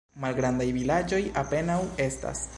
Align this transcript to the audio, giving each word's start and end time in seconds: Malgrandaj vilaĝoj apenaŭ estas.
Malgrandaj 0.21 0.67
vilaĝoj 0.79 1.21
apenaŭ 1.43 1.81
estas. 2.09 2.47